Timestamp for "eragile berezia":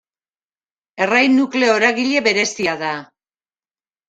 1.83-2.75